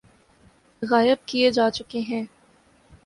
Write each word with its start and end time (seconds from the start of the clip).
غائب 0.81 1.19
کئے 1.27 1.51
جا 1.51 1.69
چکے 1.69 1.99
ہیں 1.99 2.23